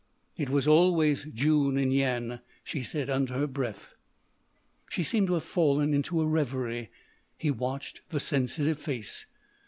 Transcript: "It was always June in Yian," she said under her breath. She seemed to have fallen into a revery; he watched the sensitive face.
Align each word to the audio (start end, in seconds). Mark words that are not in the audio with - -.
"It 0.35 0.49
was 0.49 0.67
always 0.67 1.25
June 1.25 1.77
in 1.77 1.91
Yian," 1.91 2.41
she 2.63 2.81
said 2.81 3.07
under 3.07 3.35
her 3.35 3.45
breath. 3.45 3.93
She 4.89 5.03
seemed 5.03 5.27
to 5.27 5.35
have 5.35 5.43
fallen 5.43 5.93
into 5.93 6.21
a 6.21 6.25
revery; 6.25 6.89
he 7.37 7.51
watched 7.51 8.01
the 8.09 8.19
sensitive 8.19 8.79
face. 8.79 9.27